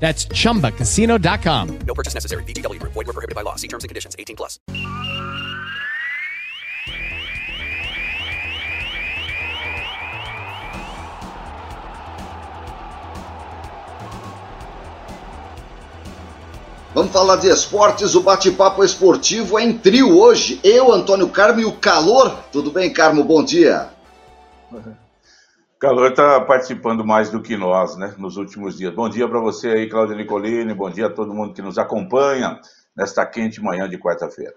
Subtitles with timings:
[0.00, 1.78] That's chumbacasino.com.
[1.86, 2.42] No purchase necessary.
[2.44, 2.94] VGW Group.
[2.94, 3.56] Void were prohibited by law.
[3.56, 4.16] See terms and conditions.
[4.18, 4.58] 18 plus.
[16.92, 20.58] Vamos falar de esportes, o bate-papo esportivo é em trio hoje.
[20.64, 22.36] Eu, Antônio Carmo e o Calor.
[22.50, 23.22] Tudo bem, Carmo?
[23.22, 23.90] Bom dia.
[24.72, 24.80] O
[25.80, 28.92] Calor está participando mais do que nós, né, nos últimos dias.
[28.92, 30.74] Bom dia para você aí, Cláudio Nicolini.
[30.74, 32.60] Bom dia a todo mundo que nos acompanha
[32.94, 34.52] nesta quente manhã de quarta-feira.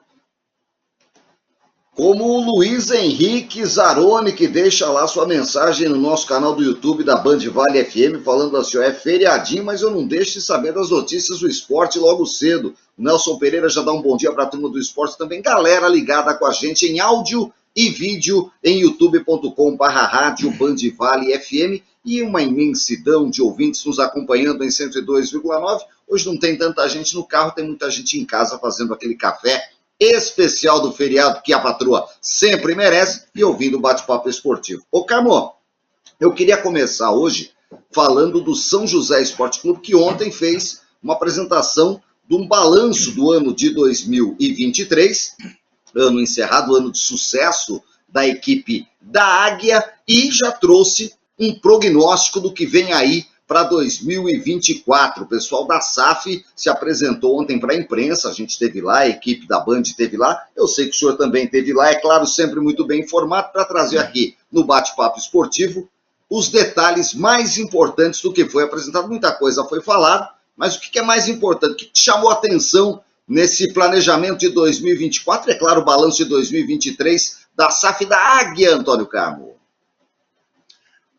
[1.96, 7.06] Como o Luiz Henrique Zaroni, que deixa lá sua mensagem no nosso canal do YouTube
[7.06, 10.90] da Band Vale FM, falando assim: é feriadinho, mas eu não deixo de saber das
[10.90, 12.74] notícias do esporte logo cedo.
[12.98, 15.42] Nelson Pereira já dá um bom dia para a turma do esporte também.
[15.42, 22.42] Galera ligada com a gente em áudio e vídeo em youtube.com.br rádio FM e uma
[22.42, 25.82] imensidão de ouvintes nos acompanhando em 102,9.
[26.08, 29.70] Hoje não tem tanta gente no carro, tem muita gente em casa fazendo aquele café
[30.00, 34.84] especial do feriado que a patroa sempre merece e ouvindo o bate-papo esportivo.
[34.92, 35.54] Ô Carmo,
[36.20, 37.52] eu queria começar hoje
[37.92, 43.32] falando do São José Esporte Clube que ontem fez uma apresentação de um balanço do
[43.32, 45.36] ano de 2023,
[45.96, 52.54] ano encerrado, ano de sucesso da equipe da Águia e já trouxe um prognóstico do
[52.54, 55.24] que vem aí para 2024.
[55.24, 59.10] O pessoal da SAF se apresentou ontem para a imprensa, a gente esteve lá, a
[59.10, 62.26] equipe da Band esteve lá, eu sei que o senhor também esteve lá, é claro,
[62.26, 65.90] sempre muito bem informado, para trazer aqui no bate-papo esportivo
[66.30, 69.08] os detalhes mais importantes do que foi apresentado.
[69.08, 73.74] Muita coisa foi falada, mas o que é mais importante, o que chamou atenção nesse
[73.74, 79.54] planejamento de 2024, é claro, o balanço de 2023 da SAF da Águia, Antônio Carmo.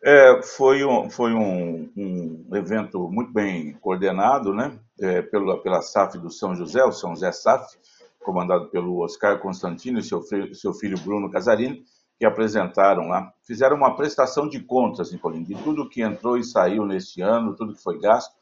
[0.02, 6.18] É, foi um, foi um, um, evento muito bem coordenado, né, é, pela, pela SAF
[6.18, 7.78] do São José, o São José SAF,
[8.20, 10.22] comandado pelo Oscar Constantino e seu
[10.52, 11.84] seu filho Bruno Casarini,
[12.18, 16.84] que apresentaram lá, fizeram uma prestação de contas, Nicolino, de tudo que entrou e saiu
[16.84, 18.32] neste ano, tudo que foi gasto,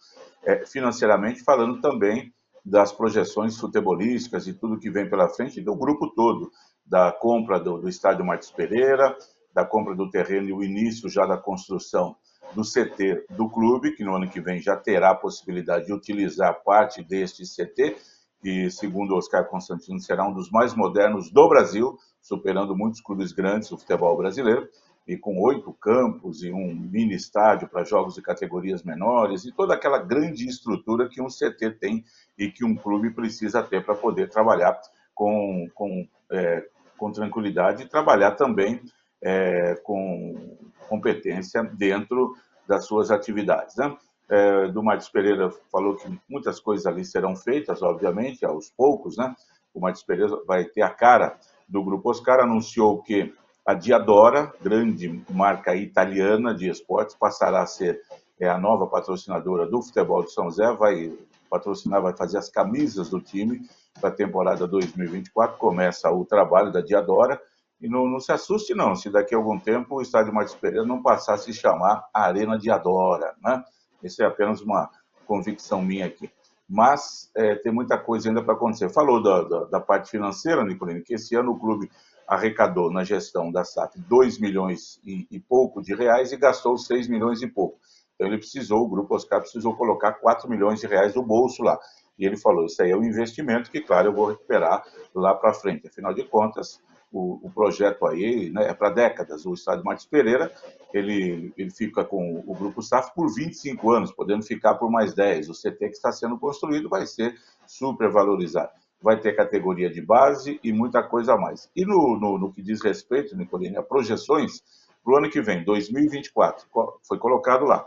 [0.44, 2.32] é, financeiramente, falando também
[2.64, 6.50] das projeções futebolísticas e tudo que vem pela frente, do grupo todo,
[6.84, 9.16] da compra do, do estádio Martins Pereira,
[9.52, 12.16] da compra do terreno e o início já da construção
[12.54, 16.62] do CT do clube, que no ano que vem já terá a possibilidade de utilizar
[16.64, 17.96] parte deste CT,
[18.40, 23.70] que, segundo Oscar Constantino, será um dos mais modernos do Brasil, superando muitos clubes grandes
[23.70, 24.68] do futebol brasileiro,
[25.06, 29.74] e com oito campos e um mini estádio para jogos de categorias menores, e toda
[29.74, 32.04] aquela grande estrutura que um CT tem
[32.38, 34.80] e que um clube precisa ter para poder trabalhar
[35.14, 38.80] com, com, é, com tranquilidade e trabalhar também
[39.20, 40.56] é, com
[40.88, 42.36] competência dentro
[42.66, 43.76] das suas atividades.
[43.76, 43.96] Né?
[44.28, 44.82] É, do
[45.12, 49.16] Pereira falou que muitas coisas ali serão feitas, obviamente, aos poucos.
[49.16, 49.34] Né?
[49.74, 51.38] O Martins Pereira vai ter a cara
[51.68, 53.32] do Grupo Oscar, anunciou que
[53.64, 58.00] a Diadora, grande marca italiana de esportes, passará a ser
[58.40, 61.12] é, a nova patrocinadora do futebol de São José, vai
[61.48, 63.60] patrocinar, vai fazer as camisas do time
[64.00, 65.58] para a temporada 2024.
[65.58, 67.40] Começa o trabalho da Diadora
[67.80, 70.86] e não, não, se assuste, não, se daqui a algum tempo o estádio Martins Pereira
[70.86, 73.62] não passar a se chamar Arena de Adora, né?
[74.02, 74.88] Isso é apenas uma
[75.26, 76.30] convicção minha aqui.
[76.68, 78.88] Mas é, tem muita coisa ainda para acontecer.
[78.88, 81.90] Falou da, da, da, parte financeira, Nicolino, que esse ano o clube
[82.26, 87.08] arrecadou na gestão da SAF 2 milhões e, e pouco de reais e gastou 6
[87.08, 87.78] milhões e pouco.
[88.14, 91.78] Então ele precisou, o Grupo Oscar precisou colocar 4 milhões de reais do bolso lá.
[92.18, 94.84] E ele falou, isso aí é um investimento que, claro, eu vou recuperar
[95.14, 95.88] lá para frente.
[95.88, 96.80] Afinal de contas,
[97.10, 99.44] o, o projeto aí né, é para décadas.
[99.44, 100.52] O estádio Martins Pereira
[100.94, 105.50] ele, ele fica com o Grupo SAF por 25 anos, podendo ficar por mais 10.
[105.50, 107.34] O CT que está sendo construído vai ser
[107.66, 108.70] super valorizado.
[109.02, 111.70] Vai ter categoria de base e muita coisa a mais.
[111.74, 114.62] E no, no, no que diz respeito, Nicolini, a projeções
[115.02, 116.66] para o ano que vem, 2024,
[117.06, 117.86] foi colocado lá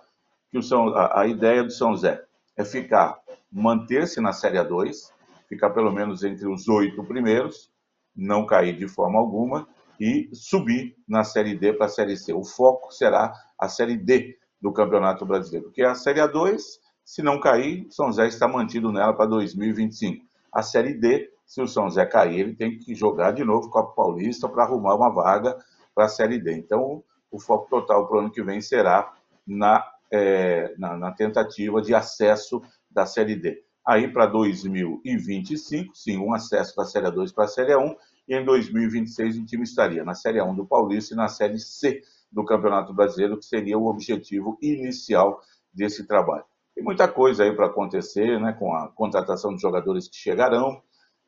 [0.51, 2.23] que o São, a, a ideia do São Zé
[2.57, 3.17] é ficar,
[3.51, 5.11] manter-se na Série A2,
[5.47, 7.69] ficar pelo menos entre os oito primeiros,
[8.15, 9.67] não cair de forma alguma
[9.99, 12.33] e subir na Série D para a Série C.
[12.33, 16.61] O foco será a Série D do Campeonato Brasileiro, porque a Série A2,
[17.03, 20.24] se não cair, São Zé está mantido nela para 2025.
[20.55, 23.93] A Série D, se o São Zé cair, ele tem que jogar de novo Copa
[23.93, 25.57] Paulista para arrumar uma vaga
[25.93, 26.53] para a Série D.
[26.53, 29.13] Então, o foco total para o ano que vem será
[29.45, 33.65] na, é, na, na tentativa de acesso da Série D.
[33.85, 37.93] Aí, para 2025, sim, um acesso da Série 2 para a Série 1,
[38.29, 42.01] e em 2026 o time estaria na Série 1 do Paulista e na Série C
[42.31, 45.41] do Campeonato Brasileiro, que seria o objetivo inicial
[45.73, 46.45] desse trabalho.
[46.75, 50.81] Tem muita coisa aí para acontecer, né, com a contratação de jogadores que chegarão,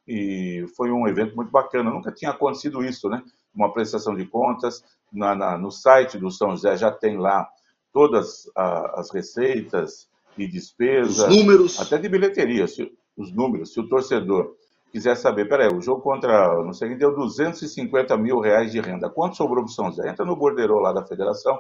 [0.06, 1.90] e foi um evento muito bacana.
[1.90, 3.24] Nunca tinha acontecido isso, né?
[3.56, 4.84] Uma prestação de contas.
[5.12, 7.50] Na, na, no site do São José já tem lá
[7.94, 11.20] todas a, as receitas e despesas.
[11.20, 11.82] Os números.
[11.82, 13.74] Até de bilheteria, se, os números.
[13.74, 14.56] Se o torcedor
[14.92, 19.10] quiser saber, peraí, o jogo contra, não sei quem, deu 250 mil reais de renda.
[19.10, 20.10] Quanto sobrou para o São José?
[20.10, 21.60] Entra no borderô lá da federação,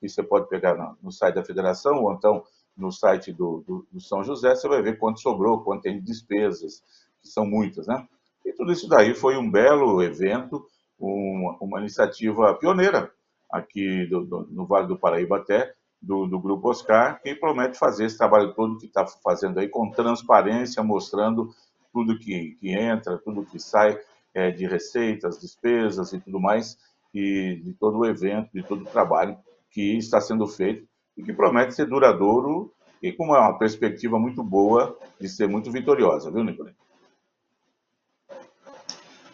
[0.00, 2.42] que você pode pegar no, no site da federação, ou então
[2.76, 6.04] no site do, do, do, São José, você vai ver quanto sobrou, quanto tem de
[6.04, 6.82] despesas,
[7.20, 8.06] que são muitas, né?
[8.44, 10.66] E tudo isso daí foi um belo evento,
[10.98, 13.10] uma, uma iniciativa pioneira
[13.50, 18.04] aqui do, do, no Vale do Paraíba até, do, do, Grupo Oscar, que promete fazer
[18.04, 21.50] esse trabalho todo que está fazendo aí com transparência, mostrando
[21.92, 23.98] tudo que, que entra, tudo que sai
[24.34, 26.78] é, de receitas, despesas e tudo mais,
[27.12, 29.36] e de todo o evento, de todo o trabalho
[29.70, 32.72] que está sendo feito e que promete ser duradouro
[33.02, 36.74] e com uma perspectiva muito boa de ser muito vitoriosa, viu, Nicolai?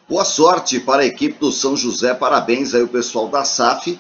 [0.09, 3.99] Boa sorte para a equipe do São José, parabéns aí o pessoal da SAF,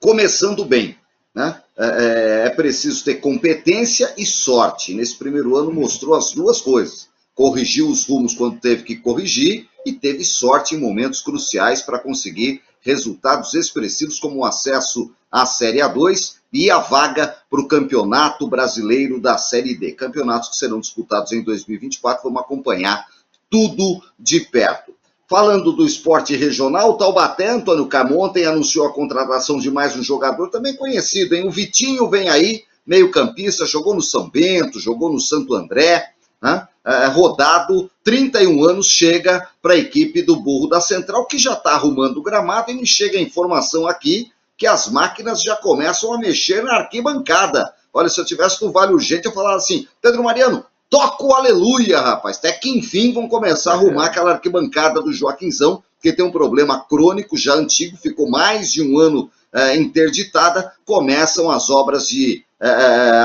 [0.00, 0.96] começando bem,
[1.34, 1.62] né?
[1.76, 4.92] É, é, é preciso ter competência e sorte.
[4.94, 7.08] Nesse primeiro ano mostrou as duas coisas.
[7.34, 12.60] Corrigiu os rumos quando teve que corrigir e teve sorte em momentos cruciais para conseguir
[12.80, 19.20] resultados expressivos como o acesso à Série A2 e a vaga para o Campeonato Brasileiro
[19.20, 19.92] da Série D.
[19.92, 23.06] Campeonatos que serão disputados em 2024, vamos acompanhar
[23.48, 24.92] tudo de perto.
[25.28, 30.50] Falando do esporte regional, o Taubaté, Antônio Camontem, anunciou a contratação de mais um jogador
[30.50, 31.48] também conhecido, hein?
[31.48, 36.10] O Vitinho vem aí, meio-campista, jogou no São Bento, jogou no Santo André,
[36.42, 36.68] né?
[36.84, 41.72] é, rodado, 31 anos, chega para a equipe do Burro da Central, que já está
[41.72, 44.30] arrumando o gramado, e me chega a informação aqui
[44.62, 47.74] que as máquinas já começam a mexer na arquibancada.
[47.92, 52.00] Olha, se eu tivesse no Vale Urgente, eu falava assim, Pedro Mariano, toca o aleluia,
[52.00, 52.36] rapaz.
[52.36, 56.78] Até que enfim vão começar a arrumar aquela arquibancada do Joaquinzão, que tem um problema
[56.78, 60.72] crônico, já antigo, ficou mais de um ano é, interditada.
[60.84, 62.70] Começam as obras de é,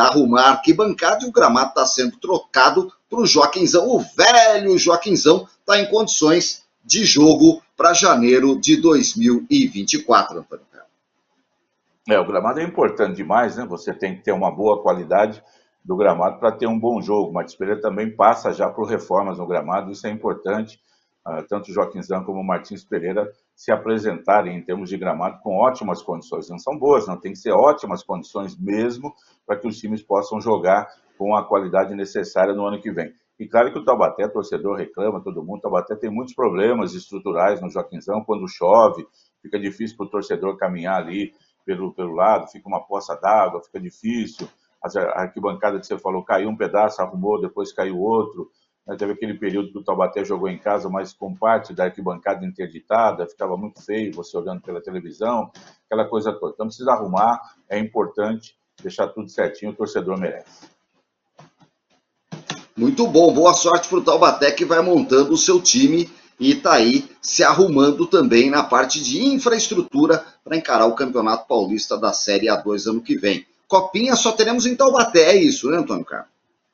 [0.07, 3.87] arrumar arquibancada e o gramado está sendo trocado para o Joaquinzão.
[3.87, 10.65] O velho Joaquinzão está em condições de jogo para janeiro de 2024, Antônio.
[12.09, 13.65] É, o gramado é importante demais, né?
[13.65, 15.43] Você tem que ter uma boa qualidade
[15.83, 17.33] do gramado para ter um bom jogo.
[17.33, 20.79] Martins Pereira também passa já por reformas no gramado, isso é importante.
[21.27, 26.01] Uh, tanto Joaquim Zan como Martins Pereira se apresentarem em termos de gramado com ótimas
[26.01, 26.49] condições.
[26.49, 29.13] Não são boas, não tem que ser ótimas condições mesmo
[29.45, 30.87] para que os times possam jogar
[31.17, 33.11] com a qualidade necessária no ano que vem.
[33.37, 37.61] E claro que o Taubaté, torcedor reclama, todo mundo, o Taubaté tem muitos problemas estruturais
[37.61, 39.05] no Joaquinzão, quando chove,
[39.41, 41.33] fica difícil para o torcedor caminhar ali,
[41.67, 44.47] pelo, pelo lado, fica uma poça d'água, fica difícil.
[44.81, 48.49] A arquibancada que você falou caiu um pedaço, arrumou, depois caiu outro.
[48.87, 48.95] Né?
[48.95, 53.27] Teve aquele período que o Taubaté jogou em casa, mas com parte da arquibancada interditada,
[53.27, 55.51] ficava muito feio você olhando pela televisão,
[55.85, 56.53] aquela coisa toda.
[56.53, 57.37] Então precisa arrumar,
[57.69, 60.69] é importante deixar tudo certinho, o torcedor merece.
[62.77, 66.73] Muito bom, boa sorte para o Taubaté que vai montando o seu time e está
[66.73, 72.47] aí se arrumando também na parte de infraestrutura para encarar o Campeonato Paulista da Série
[72.47, 73.45] A2 ano que vem.
[73.67, 76.29] Copinha só teremos em Taubaté, é isso, né, Antônio Carlos?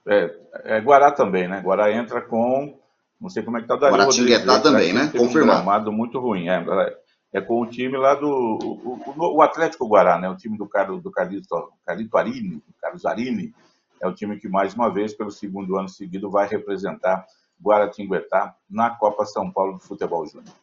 [0.06, 1.62] É, é Guará também, né?
[1.62, 2.78] Guará entra com.
[3.20, 5.10] Não sei como é que tá o Dario Guaratinguetá também, né?
[5.16, 5.90] Confirmado.
[5.90, 6.50] Um muito ruim.
[6.50, 6.64] É,
[7.32, 8.28] é com o time lá do.
[8.28, 10.30] O, o, o Atlético Guará, né?
[10.30, 13.54] O time do, Carlos, do Carlito, Carlito Arini, Carlos Arini.
[14.02, 17.26] É o time que, mais uma vez, pelo segundo ano seguido, vai representar
[17.64, 20.54] Guaratinguetá na Copa São Paulo de Futebol Júnior.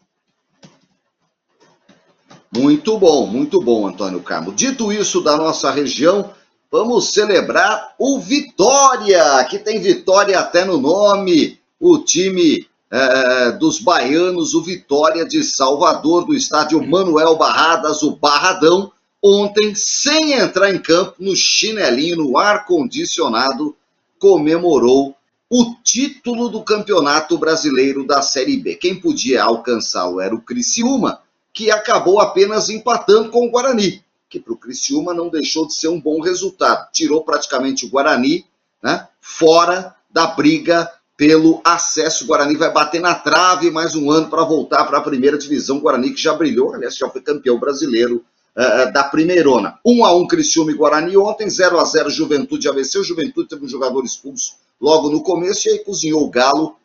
[2.54, 4.52] Muito bom, muito bom, Antônio Carmo.
[4.52, 6.33] Dito isso da nossa região,
[6.71, 11.59] vamos celebrar o Vitória, que tem vitória até no nome.
[11.78, 18.90] O time é, dos baianos, o Vitória de Salvador, do estádio Manuel Barradas, o Barradão,
[19.23, 23.76] ontem, sem entrar em campo, no chinelinho, no ar-condicionado,
[24.19, 25.14] comemorou
[25.52, 28.76] o título do Campeonato Brasileiro da Série B.
[28.76, 31.21] Quem podia alcançá-lo era o Criciúma,
[31.52, 35.88] que acabou apenas empatando com o Guarani, que para o Criciúma não deixou de ser
[35.88, 36.88] um bom resultado.
[36.92, 38.47] Tirou praticamente o Guarani
[38.80, 42.23] né, fora da briga pelo acesso.
[42.23, 45.78] O Guarani vai bater na trave mais um ano para voltar para a primeira divisão.
[45.78, 48.25] O Guarani que já brilhou, aliás, já foi campeão brasileiro
[48.57, 49.80] uh, da primeirona.
[49.85, 53.00] 1 a 1 Criciúma e Guarani ontem, 0 a 0 Juventude AVC.
[53.00, 56.77] O Juventude teve um jogador expulso logo no começo e aí cozinhou o Galo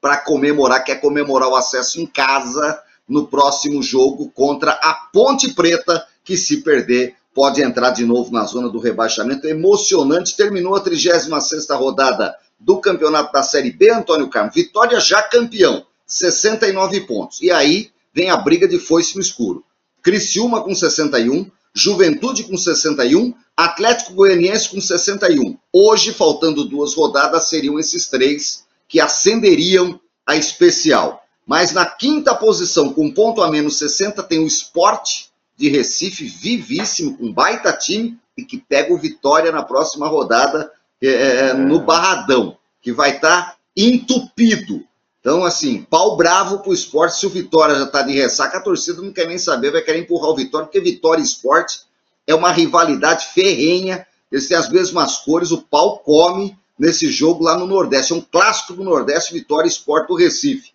[0.00, 6.06] para comemorar, quer comemorar o acesso em casa no próximo jogo contra a Ponte Preta,
[6.24, 9.46] que se perder pode entrar de novo na zona do rebaixamento.
[9.46, 14.54] Emocionante, terminou a 36 rodada do campeonato da Série B, Antônio Carlos.
[14.54, 17.42] Vitória já campeão, 69 pontos.
[17.42, 19.62] E aí vem a briga de foice no escuro.
[20.02, 25.58] Criciúma com 61, Juventude com 61, Atlético Goianiense com 61.
[25.70, 31.22] Hoje, faltando duas rodadas, seriam esses três que ascenderiam a especial.
[31.46, 37.18] Mas na quinta posição, com ponto a menos 60, tem o Esporte de Recife, vivíssimo,
[37.18, 41.54] com baita time, e que pega o Vitória na próxima rodada é, é, é.
[41.54, 44.82] no Barradão, que vai estar tá entupido.
[45.26, 47.18] Então, assim, pau bravo pro esporte.
[47.18, 49.98] Se o Vitória já está de ressaca, a torcida não quer nem saber, vai querer
[49.98, 51.80] empurrar o Vitória, porque Vitória e esporte
[52.28, 54.06] é uma rivalidade ferrenha.
[54.30, 58.12] Eles têm as mesmas cores, o pau come nesse jogo lá no Nordeste.
[58.12, 60.70] É um clássico do Nordeste, Vitória Esporte do Recife.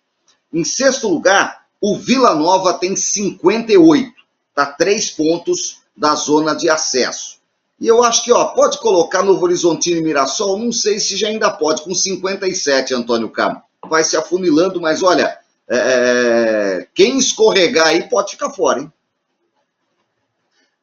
[0.52, 4.12] Em sexto lugar, o Vila Nova tem 58.
[4.50, 7.38] Está três pontos da zona de acesso.
[7.80, 11.28] E eu acho que ó, pode colocar Novo Horizontino e Mirassol, não sei se já
[11.28, 13.71] ainda pode, com 57, Antônio Campos.
[13.88, 18.92] Vai se afunilando, mas olha, é, é, quem escorregar aí pode ficar fora, hein?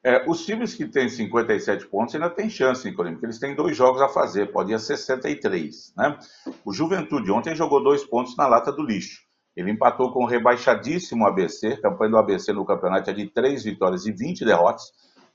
[0.01, 3.75] É, os times que têm 57 pontos ainda têm chance, inclusive, porque eles têm dois
[3.75, 5.93] jogos a fazer, pode ir a 63.
[5.97, 6.17] Né?
[6.63, 9.21] O Juventude ontem jogou dois pontos na lata do lixo.
[9.57, 14.05] Ele empatou com o rebaixadíssimo ABC, campanha do ABC no campeonato é de 3 vitórias
[14.05, 14.83] e 20 derrotas,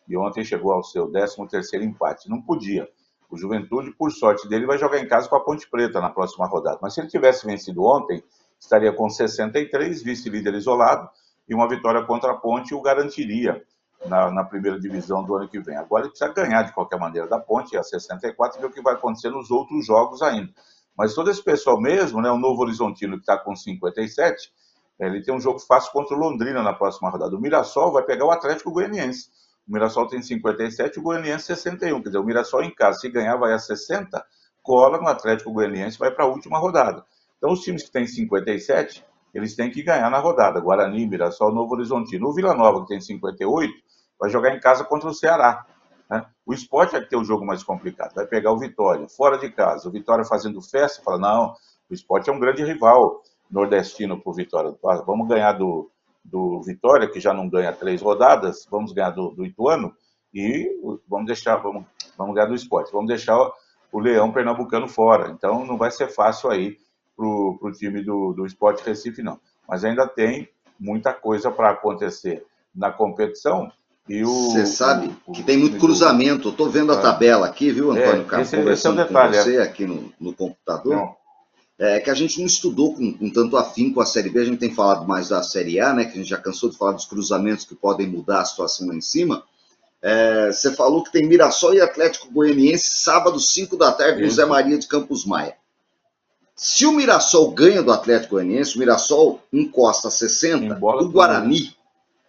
[0.09, 2.31] e ontem chegou ao seu 13º empate.
[2.31, 2.89] Não podia.
[3.35, 6.47] O Juventude, por sorte dele, vai jogar em casa com a Ponte Preta na próxima
[6.47, 6.79] rodada.
[6.81, 8.23] Mas se ele tivesse vencido ontem,
[8.61, 11.11] estaria com 63, vice-líder isolado,
[11.49, 13.61] e uma vitória contra a Ponte o garantiria
[14.07, 15.77] na, na, primeira divisão do ano que vem.
[15.77, 18.81] Agora ele precisa ganhar de qualquer maneira da Ponte, a 64, e ver o que
[18.81, 20.53] vai acontecer nos outros jogos ainda.
[20.97, 24.49] Mas todo esse pessoal mesmo, né, o Novo Horizontino que está com 57,
[25.01, 27.35] ele tem um jogo fácil contra o Londrina na próxima rodada.
[27.35, 29.29] O Mirassol vai pegar o Atlético Goianiense.
[29.67, 32.03] O Mirassol tem 57 e o Goianiense 61.
[32.03, 34.25] Quer dizer, o Mirassol em casa, se ganhar, vai a 60,
[34.63, 37.05] cola no Atlético Goianiense vai para a última rodada.
[37.39, 39.05] Então, os times que têm 57,
[39.35, 40.61] eles têm que ganhar na rodada.
[40.61, 42.29] Guarani, Mirassol, Novo Horizontino.
[42.29, 43.73] O Vila Nova, que tem 58,
[44.19, 45.67] vai jogar em casa contra o Ceará.
[46.11, 46.25] Né?
[46.47, 49.89] O esporte vai ter o jogo mais complicado, vai pegar o Vitória, fora de casa.
[49.89, 51.55] O Vitória fazendo festa, fala: não,
[51.91, 54.75] o esporte é um grande rival nordestino para o Vitória.
[55.07, 55.91] Vamos ganhar do,
[56.25, 59.95] do Vitória, que já não ganha três rodadas, vamos ganhar do, do Ituano
[60.33, 60.69] e
[61.09, 61.85] vamos deixar, vamos,
[62.17, 63.37] vamos ganhar do esporte, vamos deixar
[63.93, 65.31] o Leão Pernambucano fora.
[65.31, 66.79] Então não vai ser fácil aí
[67.17, 69.39] para o time do, do Esporte Recife, não.
[69.69, 73.71] Mas ainda tem muita coisa para acontecer na competição
[74.07, 76.51] você sabe o, que tem muito cruzamento.
[76.51, 77.01] Estou vendo a é.
[77.01, 78.51] tabela aqui, viu, Antônio é, Carlos?
[78.51, 79.63] Conversando esse é um detalhe, com você é.
[79.63, 80.95] aqui no, no computador.
[80.95, 81.17] Não.
[81.79, 84.59] É que a gente não estudou com, com tanto afinco a Série B, a gente
[84.59, 86.05] tem falado mais da Série A, né?
[86.05, 88.95] Que a gente já cansou de falar dos cruzamentos que podem mudar a situação lá
[88.95, 89.43] em cima.
[90.01, 94.45] É, você falou que tem Mirassol e Atlético Goianiense sábado, 5 da tarde, no Zé
[94.45, 95.57] Maria de Campos Maia.
[96.55, 101.75] Se o Mirassol ganha do Atlético Goianiense, o Mirassol encosta 60, o Guarani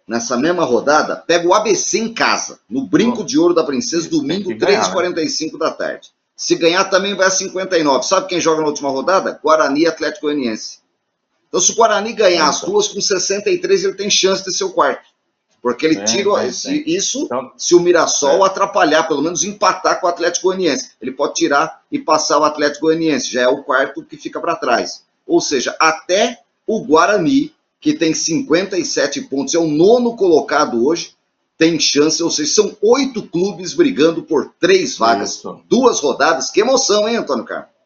[0.06, 4.50] nessa mesma rodada, pega o ABC em casa, no Brinco de Ouro da Princesa, domingo,
[4.50, 5.58] 3h45 né?
[5.58, 6.10] da tarde.
[6.36, 8.06] Se ganhar, também vai a 59.
[8.06, 9.40] Sabe quem joga na última rodada?
[9.42, 10.78] Guarani e Atlético Goianiense.
[11.48, 14.72] Então, se o Guarani ganhar as duas com 63, ele tem chance de ser o
[14.72, 15.06] quarto.
[15.62, 18.46] Porque ele tira isso então, se o Mirassol é.
[18.46, 20.92] atrapalhar, pelo menos empatar com o Atlético Goianiense.
[21.00, 23.32] Ele pode tirar e passar o Atlético Goianiense.
[23.32, 25.02] Já é o quarto que fica para trás.
[25.26, 31.14] Ou seja, até o Guarani que tem 57 pontos, é o nono colocado hoje,
[31.58, 35.62] tem chance, ou seja, são oito clubes brigando por três vagas, isso.
[35.68, 36.50] duas rodadas.
[36.50, 37.76] Que emoção, hein, Antônio Carlos?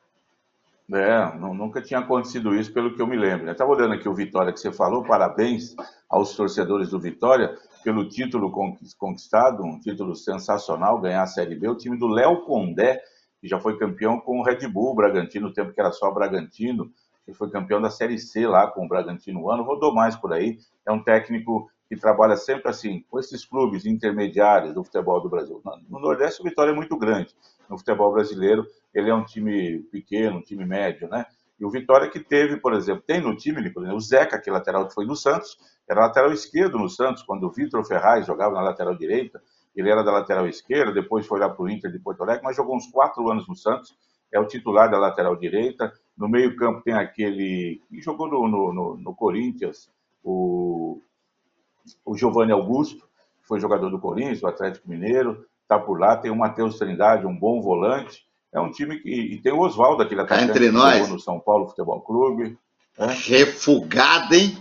[0.93, 3.47] É, não, nunca tinha acontecido isso, pelo que eu me lembro.
[3.47, 5.77] Eu estava olhando aqui o Vitória que você falou, parabéns
[6.09, 8.53] aos torcedores do Vitória pelo título
[8.99, 11.69] conquistado, um título sensacional, ganhar a Série B.
[11.69, 13.01] O time do Léo Condé,
[13.41, 16.91] que já foi campeão com o Red Bull Bragantino, no tempo que era só Bragantino,
[17.27, 20.59] Ele foi campeão da Série C lá com o Bragantino ano, rodou mais por aí.
[20.85, 25.61] É um técnico que trabalha sempre assim, com esses clubes intermediários do futebol do Brasil.
[25.89, 27.35] No Nordeste, o Vitória é muito grande.
[27.69, 31.27] No futebol brasileiro, ele é um time pequeno, um time médio, né?
[31.59, 34.53] E o Vitória que teve, por exemplo, tem no time, Nicolino, o Zeca, que é
[34.53, 38.55] lateral que foi no Santos, era lateral esquerdo no Santos, quando o Vitor Ferraz jogava
[38.55, 39.43] na lateral direita,
[39.75, 42.55] ele era da lateral esquerda, depois foi lá para o Inter de Porto Alegre, mas
[42.55, 43.97] jogou uns quatro anos no Santos,
[44.33, 45.93] é o titular da lateral direita.
[46.17, 49.91] No meio campo tem aquele que jogou no, no, no, no Corinthians,
[50.23, 51.03] o,
[52.05, 52.97] o Giovanni Augusto,
[53.41, 56.17] que foi jogador do Corinthians, do Atlético Mineiro, está por lá.
[56.17, 58.25] Tem o Matheus Trindade, um bom volante.
[58.53, 59.09] É um time que.
[59.11, 61.09] E tem o Oswaldo, aquele Tá atacante entre que nós.
[61.09, 62.59] no São Paulo Futebol Clube.
[62.99, 63.17] né?
[63.25, 64.57] Refugada, hein?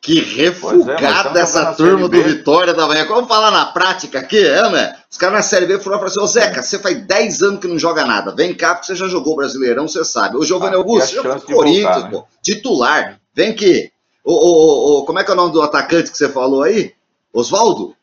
[0.00, 0.16] Que
[0.60, 2.22] Pois é, refugada estamos essa turma do.
[2.22, 3.06] Vitória da manhã.
[3.06, 4.96] Vamos falar na prática aqui, é, né?
[5.08, 7.68] Os caras na Série B foram falar assim, ô Zeca, você faz 10 anos que
[7.68, 8.34] não joga nada.
[8.34, 10.36] Vem cá, porque você já jogou Brasileirão, você sabe.
[10.36, 12.10] O Giovanni Ah, Augusto, já foi Corinthians, voltar, né?
[12.10, 12.24] pô.
[12.42, 13.20] Titular.
[13.32, 13.92] Vem aqui.
[14.24, 16.94] Ô, ô, ô, como é que é o nome do atacante que você falou aí?
[17.32, 17.94] Oswaldo?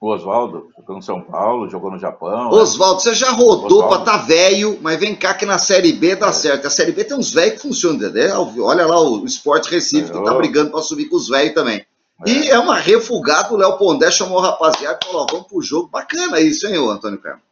[0.00, 2.50] O Oswaldo jogou no São Paulo, jogou no Japão.
[2.50, 2.56] né?
[2.56, 4.04] Oswaldo, você já rodou Oswaldo.
[4.04, 6.16] pra tá velho, mas vem cá que na Série B É.
[6.16, 6.66] dá certo.
[6.66, 8.52] A Série B tem uns velhos que funcionam, entendeu?
[8.62, 11.84] Olha lá o Esporte Recife, que tá brigando pra subir com os velhos também.
[12.26, 12.30] É.
[12.30, 15.60] E é uma refugada, o Léo Pondé chamou o rapaziada e falou, ó, vamos pro
[15.62, 15.88] jogo.
[15.88, 17.42] Bacana isso, hein, ô Antônio Carlos?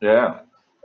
[0.00, 0.32] É.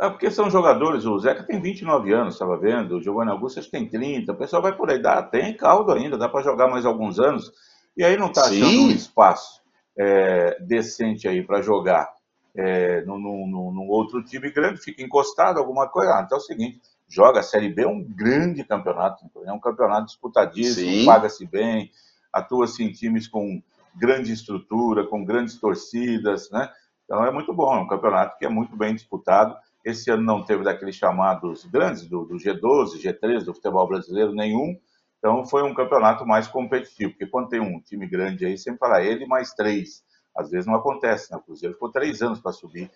[0.02, 3.88] É porque são jogadores, o Zeca tem 29 anos, estava vendo, o Giovanni Augusto tem
[3.90, 7.20] 30, o pessoal vai por aí, dá, tem caldo ainda, dá para jogar mais alguns
[7.20, 7.52] anos,
[7.98, 9.62] e aí não está achando um espaço
[9.98, 12.10] é, decente aí para jogar
[12.56, 16.14] é, num, num- outro time grande, fica encostado, alguma coisa.
[16.14, 19.60] Ah, então é o seguinte, joga a Série B, é um grande campeonato, é um
[19.60, 21.06] campeonato disputadíssimo, Sim.
[21.06, 21.92] paga-se bem,
[22.32, 23.62] atua-se em times com
[23.96, 26.70] grande estrutura, com grandes torcidas, né?
[27.04, 29.56] Então é muito bom, é um campeonato que é muito bem disputado.
[29.84, 34.78] Esse ano não teve daqueles chamados grandes, do, do G12, G13, do futebol brasileiro, nenhum.
[35.18, 39.02] Então foi um campeonato mais competitivo, porque quando tem um time grande aí, sempre fala
[39.02, 40.04] ele mais três.
[40.36, 41.38] Às vezes não acontece, né?
[41.38, 42.90] O Cruzeiro ficou três anos para subir,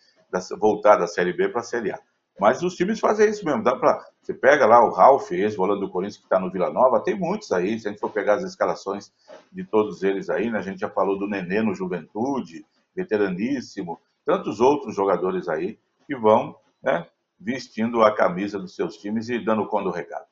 [0.58, 2.00] voltar da Série B para a Série A.
[2.40, 4.04] Mas os times fazem isso mesmo, dá para.
[4.22, 7.52] Você pega lá o Ralf, ex-volante do Corinthians, que está no Vila Nova, tem muitos
[7.52, 9.12] aí, se a gente for pegar as escalações
[9.52, 10.60] de todos eles aí, né?
[10.60, 12.66] A gente já falou do Nenê no Juventude,
[12.96, 17.08] veteraníssimo, tantos outros jogadores aí que vão né,
[17.40, 20.26] vestindo a camisa dos seus times e dando conta do recado.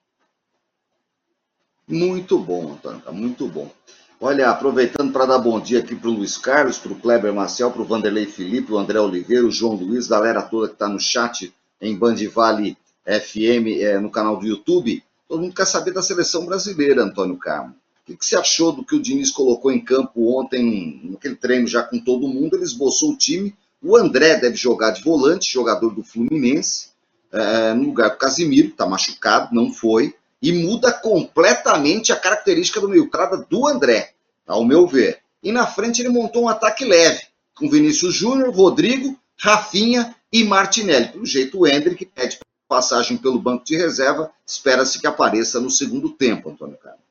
[1.87, 3.71] Muito bom, Antônio, tá muito bom.
[4.19, 7.71] Olha, aproveitando para dar bom dia aqui para o Luiz Carlos, para o Kleber Marcel,
[7.71, 10.99] para o Vanderlei Felipe, o André Oliveira, o João Luiz, galera toda que está no
[10.99, 15.03] chat em Band Vale FM, é, no canal do YouTube.
[15.27, 17.71] Todo mundo quer saber da seleção brasileira, Antônio Carmo.
[17.71, 21.67] O que, que você achou do que o Diniz colocou em campo ontem, naquele treino
[21.67, 22.55] já com todo mundo?
[22.55, 23.55] Ele esboçou o time.
[23.81, 26.91] O André deve jogar de volante, jogador do Fluminense,
[27.31, 32.81] é, no lugar do Casimiro, que está machucado, não foi e muda completamente a característica
[32.81, 34.13] do meio-campo do André,
[34.47, 35.19] ao meu ver.
[35.43, 37.21] E na frente ele montou um ataque leve,
[37.55, 41.09] com Vinícius Júnior, Rodrigo, Rafinha e Martinelli.
[41.09, 46.09] Pelo jeito, o Hendrick pede passagem pelo banco de reserva, espera-se que apareça no segundo
[46.09, 47.01] tempo, Antônio Carlos.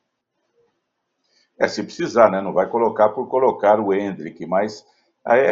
[1.59, 2.41] É, se precisar, né?
[2.41, 4.85] Não vai colocar por colocar o Hendrick, mas
[5.25, 5.43] aí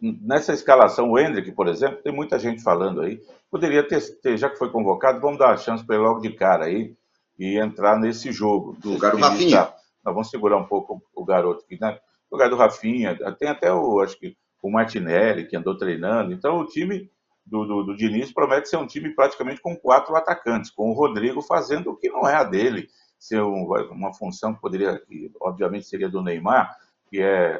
[0.00, 4.48] nessa escalação, o Hendrick, por exemplo, tem muita gente falando aí, poderia ter, ter já
[4.50, 6.94] que foi convocado, vamos dar a chance para ele logo de cara aí
[7.38, 8.76] e entrar nesse jogo.
[8.84, 9.60] No lugar do Rafinha.
[9.60, 11.92] está- Nós vamos segurar um pouco o garoto aqui, né?
[12.30, 16.32] No lugar do Rafinha, tem até o, acho que o Martinelli, que andou treinando.
[16.32, 17.10] Então, o time
[17.46, 21.40] do, do, do Diniz promete ser um time praticamente com quatro atacantes, com o Rodrigo
[21.42, 25.86] fazendo o que não é a dele, ser um- uma função que poderia, que obviamente
[25.86, 26.76] seria do Neymar,
[27.10, 27.58] que é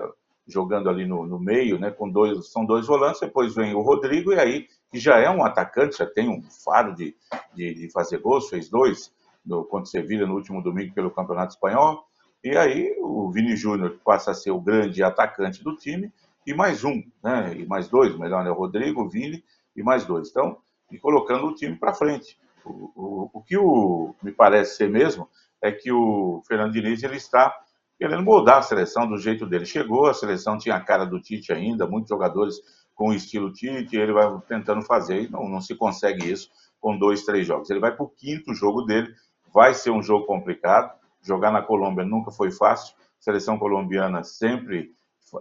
[0.49, 4.33] jogando ali no, no meio, né, com dois, são dois volantes, depois vem o Rodrigo,
[4.33, 7.15] e aí, que já é um atacante, já tem um faro de,
[7.55, 9.13] de, de fazer gols, fez dois
[9.45, 12.03] no, contra Sevilha no último domingo pelo Campeonato Espanhol,
[12.43, 16.11] e aí o Vini Júnior passa a ser o grande atacante do time,
[16.47, 19.45] e mais um, né, e mais dois, melhor, né, o Rodrigo, o Vini,
[19.77, 20.31] e mais dois.
[20.31, 20.59] Então,
[20.91, 22.39] e colocando o time para frente.
[22.65, 25.29] O, o, o que o, me parece ser mesmo
[25.63, 27.55] é que o Fernando Diniz ele está
[27.99, 29.67] querendo moldar a seleção do jeito dele.
[29.67, 32.57] Chegou, a seleção tinha a cara do Tite ainda, muitos jogadores
[32.95, 36.97] com o estilo Tite, ele vai tentando fazer, e não, não se consegue isso com
[36.97, 37.69] dois, três jogos.
[37.71, 39.13] Ele vai para o quinto jogo dele,
[39.53, 44.93] vai ser um jogo complicado, jogar na Colômbia nunca foi fácil, a seleção colombiana sempre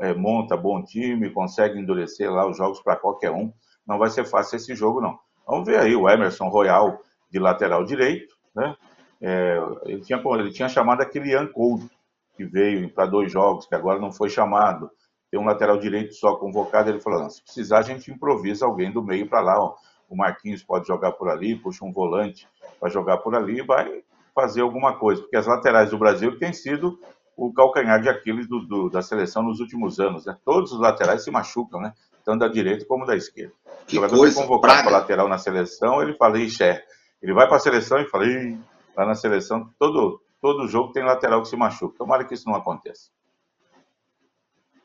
[0.01, 3.53] é, monta bom time, consegue endurecer lá os jogos para qualquer um,
[3.87, 5.17] não vai ser fácil esse jogo não.
[5.47, 6.99] Vamos ver aí o Emerson Royal
[7.31, 8.75] de lateral direito, né?
[9.21, 11.89] É, ele, tinha, ele tinha chamado aquele Ian Couto,
[12.37, 14.89] que veio para dois jogos, que agora não foi chamado.
[15.29, 16.89] Tem um lateral direito só convocado.
[16.89, 19.59] Ele falou: se precisar, a gente improvisa alguém do meio para lá.
[19.59, 19.75] Ó.
[20.07, 22.47] O Marquinhos pode jogar por ali, puxa um volante
[22.79, 26.99] para jogar por ali, vai fazer alguma coisa, porque as laterais do Brasil têm sido
[27.35, 30.25] o calcanhar de Aquiles do, do, da seleção nos últimos anos.
[30.25, 30.37] Né?
[30.45, 31.91] Todos os laterais se machucam, né?
[32.23, 33.53] tanto da direita como da esquerda.
[33.87, 36.83] Que o jogador coisa, convocado para lateral na seleção, ele fala, ixi, é.
[37.21, 38.25] Ele vai para a seleção e fala,
[38.95, 41.97] lá na seleção, todo, todo jogo tem lateral que se machuca.
[41.97, 43.09] Tomara que isso não aconteça.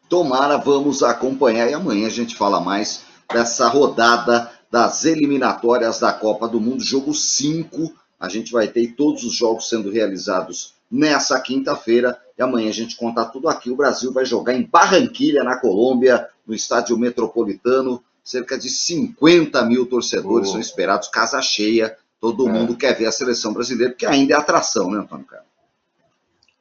[0.08, 6.46] Tomara, vamos acompanhar e amanhã a gente fala mais dessa rodada das eliminatórias da Copa
[6.48, 7.92] do Mundo, jogo 5.
[8.20, 12.96] A gente vai ter todos os jogos sendo realizados nessa quinta-feira e amanhã a gente
[12.96, 13.70] conta tudo aqui.
[13.70, 18.02] O Brasil vai jogar em Barranquilha, na Colômbia, no estádio metropolitano.
[18.22, 20.52] Cerca de 50 mil torcedores Oh.
[20.52, 21.96] são esperados, casa cheia.
[22.22, 22.52] Todo É.
[22.52, 25.48] mundo quer ver a seleção brasileira, porque ainda é atração, né, Antônio Carlos?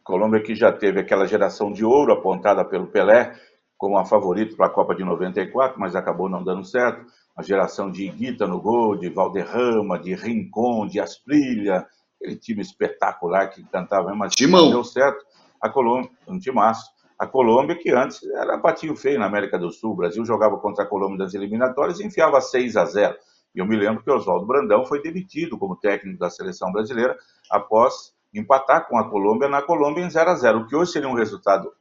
[0.03, 3.39] Colômbia que já teve aquela geração de ouro apontada pelo Pelé
[3.77, 7.05] como a favorita para a Copa de 94, mas acabou não dando certo.
[7.37, 11.85] A geração de Iguita no gol, de Valderrama, de Rincon, de Asprilha,
[12.19, 14.65] aquele time espetacular que cantava, mas Timão.
[14.65, 15.23] não deu certo.
[15.61, 16.89] A Colômbia, um timaço.
[17.17, 19.91] A Colômbia, que antes era patinho feio na América do Sul.
[19.91, 23.15] O Brasil jogava contra a Colômbia das eliminatórias e enfiava 6 a 0.
[23.55, 27.17] E eu me lembro que Oswaldo Brandão foi demitido como técnico da seleção brasileira
[27.49, 31.09] após empatar com a Colômbia na Colômbia em 0 a 0 o que hoje seria
[31.09, 31.71] um resultado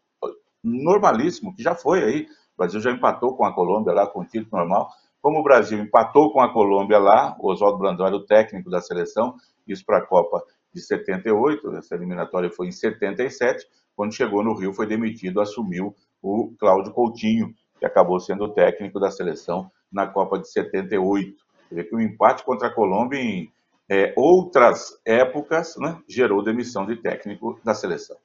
[0.63, 2.23] normalíssimo, que já foi aí.
[2.55, 4.89] O Brasil já empatou com a Colômbia lá com o título normal.
[5.23, 8.81] Como o Brasil empatou com a Colômbia lá, o Oswaldo Brandão era o técnico da
[8.81, 9.35] seleção,
[9.67, 14.73] isso para a Copa de 78, essa eliminatória foi em 77, quando chegou no Rio
[14.73, 20.39] foi demitido, assumiu o Cláudio Coutinho, que acabou sendo o técnico da seleção na Copa
[20.39, 21.35] de 78.
[21.71, 23.51] Vê que o empate contra a Colômbia em
[23.89, 28.17] é, outras épocas né, gerou demissão de técnico da seleção.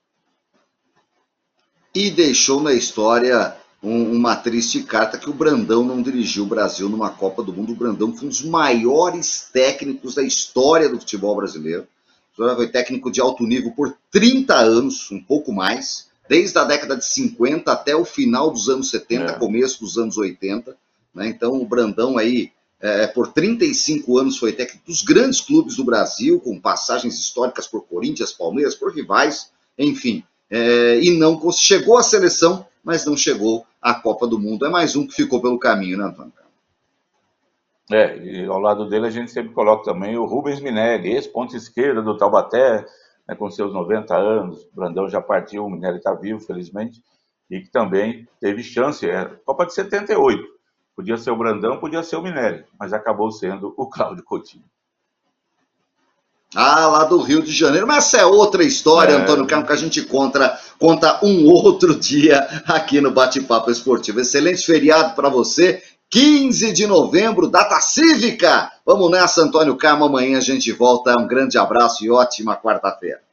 [1.93, 6.89] e deixou na história um- uma triste carta que o Brandão não dirigiu o Brasil
[6.89, 7.71] numa Copa do Mundo.
[7.71, 11.87] O Brandão foi um dos maiores técnicos da história do futebol brasileiro.
[12.37, 16.97] O foi técnico de alto nível por 30 anos, um pouco mais, desde a década
[16.97, 19.39] de 50 até o final dos anos 70, É.
[19.39, 20.75] começo dos anos 80.
[21.13, 21.27] né?
[21.29, 22.51] Então o Brandão aí,
[22.85, 27.81] é, por 35 anos, foi técnico dos grandes clubes do Brasil, com passagens históricas por
[27.87, 30.23] Corinthians, Palmeiras, por rivais, enfim.
[30.51, 34.67] É, e não chegou à seleção, mas não chegou à Copa do Mundo.
[34.67, 36.31] É mais um que ficou pelo caminho, né, Antônio?
[37.91, 42.01] É, e ao lado dele a gente sempre coloca também o Rubens Minelli, ex-ponta esquerda
[42.01, 42.85] do Taubaté,
[43.27, 44.67] né, com seus 90 anos.
[44.73, 47.01] Brandão já partiu, o Minelli está vivo, felizmente,
[47.49, 49.09] e que também teve chance.
[49.09, 50.54] É, Copa de 78.
[50.95, 54.63] Podia ser o Brandão, podia ser o Minelli, mas acabou sendo o Cláudio Coutinho.
[56.55, 57.85] Ah, lá do Rio de Janeiro.
[57.85, 59.15] Mas essa é outra história, É.
[59.15, 64.21] Antônio Carlos, que a gente conta, conta um outro dia aqui no Bate-Papo Esportivo.
[64.21, 65.83] Excelente feriado para você.
[66.09, 68.71] 15 de novembro, data cívica.
[68.85, 70.05] Vamos nessa, Antônio Carmo.
[70.05, 71.19] Amanhã a gente volta.
[71.19, 73.24] Um grande abraço e ótima quarta-feira.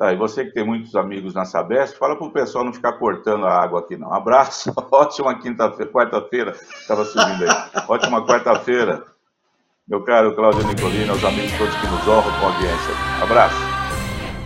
[0.00, 3.44] Tá, e você que tem muitos amigos na Sabesp, fala pro pessoal não ficar cortando
[3.44, 4.10] a água aqui, não.
[4.10, 7.84] Abraço, ótima quinta-feira, quarta-feira, estava subindo aí.
[7.86, 9.04] Ótima quarta-feira,
[9.86, 12.94] meu caro Cláudio Nicolino, aos amigos todos que nos honram com a audiência.
[13.22, 13.69] Abraço.